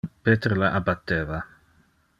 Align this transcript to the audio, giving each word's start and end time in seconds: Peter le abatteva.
Peter 0.27 0.55
le 0.61 0.69
abatteva. 0.79 1.37